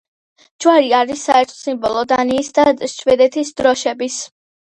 [0.63, 4.19] ჯვარი არის საერთო სიმბოლო დანიის და შვედეთის დროშების.